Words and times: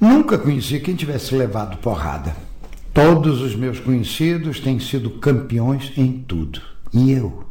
Nunca 0.00 0.38
conheci 0.38 0.78
quem 0.78 0.94
tivesse 0.94 1.34
levado 1.34 1.76
porrada. 1.78 2.36
Todos 2.94 3.40
os 3.42 3.56
meus 3.56 3.80
conhecidos 3.80 4.60
têm 4.60 4.78
sido 4.78 5.10
campeões 5.10 5.92
em 5.96 6.12
tudo. 6.12 6.60
E 6.92 7.10
eu? 7.10 7.44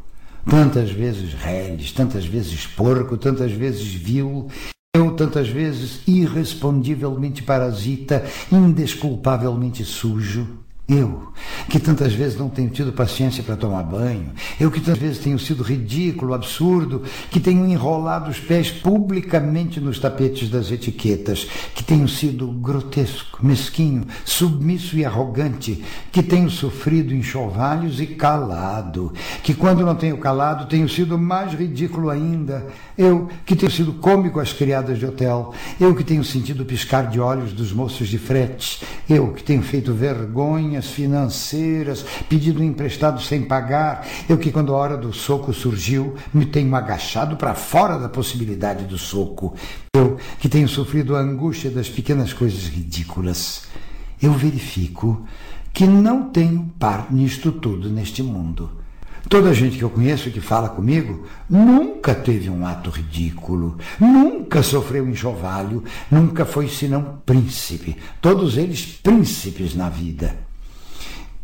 Tantas 0.49 0.89
vezes 0.89 1.33
reles, 1.33 1.91
tantas 1.91 2.25
vezes 2.25 2.65
porco, 2.65 3.17
tantas 3.17 3.51
vezes 3.51 3.93
vil, 3.93 4.47
eu 4.95 5.11
tantas 5.11 5.49
vezes 5.49 5.99
irrespondivelmente 6.07 7.43
parasita, 7.43 8.25
indesculpavelmente 8.49 9.83
sujo. 9.83 10.47
Eu, 10.89 11.33
que 11.67 11.81
tantas 11.81 12.13
vezes 12.13 12.39
não 12.39 12.47
tenho 12.47 12.69
tido 12.69 12.93
paciência 12.93 13.43
para 13.43 13.57
tomar 13.57 13.83
banho, 13.83 14.31
eu 14.57 14.71
que 14.71 14.79
tantas 14.79 15.01
vezes 15.01 15.17
tenho 15.17 15.37
sido 15.37 15.61
ridículo, 15.61 16.33
absurdo, 16.33 17.03
que 17.29 17.41
tenho 17.41 17.67
enrolado 17.67 18.31
os 18.31 18.39
pés 18.39 18.71
publicamente 18.71 19.81
nos 19.81 19.99
tapetes 19.99 20.49
das 20.49 20.71
etiquetas, 20.71 21.45
que 21.75 21.83
tenho 21.83 22.07
sido 22.07 22.47
grotesco, 22.47 23.45
mesquinho, 23.45 24.05
submisso 24.23 24.97
e 24.97 25.03
arrogante, 25.03 25.83
que 26.09 26.23
tenho 26.23 26.49
sofrido 26.49 27.13
enxovalhos 27.13 27.99
e 27.99 28.07
calado, 28.07 29.11
que 29.43 29.53
quando 29.53 29.85
não 29.85 29.93
tenho 29.93 30.17
calado 30.17 30.67
tenho 30.67 30.87
sido 30.87 31.17
mais 31.17 31.51
ridículo 31.51 32.09
ainda, 32.09 32.65
eu 32.97 33.27
que 33.45 33.57
tenho 33.57 33.71
sido 33.71 33.91
cômico 33.91 34.39
às 34.39 34.53
criadas 34.53 34.97
de 34.97 35.05
hotel, 35.05 35.53
eu 35.81 35.93
que 35.93 36.03
tenho 36.05 36.23
sentido 36.23 36.63
piscar 36.63 37.09
de 37.09 37.19
olhos 37.19 37.51
dos 37.51 37.73
moços 37.73 38.07
de 38.07 38.17
frete, 38.17 38.81
eu 39.09 39.33
que 39.33 39.43
tenho 39.43 39.61
feito 39.61 39.93
vergonha 39.93 40.76
financeiras, 40.85 42.05
pedido 42.29 42.63
emprestado 42.63 43.21
sem 43.21 43.43
pagar. 43.43 44.05
Eu 44.29 44.37
que, 44.37 44.51
quando 44.51 44.73
a 44.73 44.77
hora 44.77 44.95
do 44.95 45.11
soco 45.11 45.51
surgiu, 45.51 46.15
me 46.31 46.45
tenho 46.45 46.75
agachado 46.75 47.35
para 47.35 47.55
fora 47.55 47.97
da 47.97 48.07
possibilidade 48.07 48.85
do 48.85 48.97
soco. 48.97 49.55
Eu 49.95 50.17
que 50.39 50.47
tenho 50.47 50.67
sofrido 50.67 51.15
a 51.15 51.19
angústia 51.19 51.71
das 51.71 51.89
pequenas 51.89 52.33
coisas 52.33 52.67
ridículas. 52.67 53.63
Eu 54.21 54.33
verifico 54.33 55.25
que 55.73 55.85
não 55.85 56.29
tenho 56.29 56.71
par 56.79 57.11
nisto 57.11 57.51
tudo 57.51 57.89
neste 57.89 58.21
mundo. 58.23 58.69
Toda 59.29 59.49
a 59.49 59.53
gente 59.53 59.77
que 59.77 59.83
eu 59.83 59.89
conheço 59.89 60.31
que 60.31 60.39
fala 60.39 60.69
comigo 60.69 61.25
nunca 61.49 62.15
teve 62.15 62.49
um 62.49 62.65
ato 62.65 62.89
ridículo, 62.89 63.77
nunca 63.99 64.63
sofreu 64.63 65.07
enxovalho, 65.07 65.83
nunca 66.09 66.45
foi 66.45 66.69
senão 66.69 67.21
príncipe. 67.25 67.97
Todos 68.21 68.55
eles 68.55 68.85
príncipes 68.85 69.75
na 69.75 69.89
vida. 69.89 70.46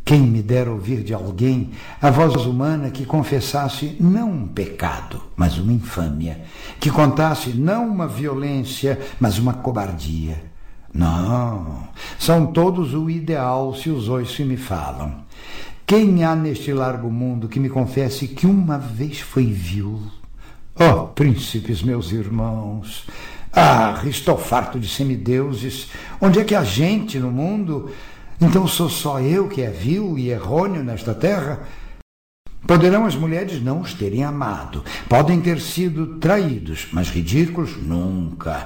Quem 0.06 0.22
me 0.22 0.42
dera 0.42 0.70
ouvir 0.70 1.02
de 1.02 1.14
alguém 1.14 1.72
a 2.02 2.10
voz 2.12 2.36
humana 2.46 2.90
que 2.90 3.06
confessasse 3.06 3.96
não 4.00 4.30
um 4.30 4.48
pecado, 4.48 5.22
mas 5.36 5.58
uma 5.58 5.72
infâmia, 5.72 6.44
que 6.80 6.92
contasse 6.92 7.52
não 7.52 7.88
uma 7.88 8.08
violência, 8.08 9.00
mas 9.20 9.40
uma 9.40 9.54
cobardia. 9.54 10.44
Não, 10.94 11.88
são 12.20 12.48
todos 12.48 12.94
o 12.94 13.10
ideal 13.10 13.74
se 13.74 13.90
os 13.90 14.10
oiço 14.10 14.44
me 14.46 14.58
falam. 14.58 15.24
Quem 15.86 16.24
há 16.24 16.36
neste 16.36 16.74
largo 16.74 17.10
mundo 17.10 17.48
que 17.48 17.60
me 17.60 17.70
confesse 17.70 18.28
que 18.28 18.46
uma 18.46 18.78
vez 18.78 19.22
foi 19.22 19.46
vil? 19.46 20.02
Oh, 20.76 21.08
príncipes, 21.08 21.82
meus 21.82 22.12
irmãos! 22.12 23.06
Ah, 23.52 24.02
estou 24.06 24.38
farto 24.38 24.80
de 24.80 24.88
semideuses. 24.88 25.88
Onde 26.20 26.40
é 26.40 26.44
que 26.44 26.56
a 26.56 26.64
gente 26.64 27.20
no 27.20 27.32
mundo 27.32 27.92
então 28.42 28.68
sou 28.68 28.90
só 28.90 29.20
eu 29.20 29.48
que 29.48 29.62
é 29.62 29.70
vil 29.70 30.18
e 30.18 30.30
errôneo 30.30 30.84
nesta 30.84 31.14
terra? 31.14 31.62
Poderão 32.68 33.06
as 33.06 33.16
mulheres 33.16 33.62
não 33.62 33.82
os 33.82 33.94
terem 33.94 34.24
amado, 34.24 34.84
podem 35.10 35.42
ter 35.42 35.60
sido 35.60 36.18
traídos, 36.20 36.88
mas 36.94 37.10
ridículos 37.10 37.76
nunca. 37.82 38.62